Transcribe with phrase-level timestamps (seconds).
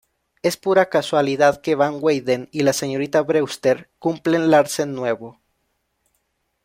[0.41, 5.37] Es pura casualidad que van Weyden y la señorita Brewster cumplen Larsen nuevo.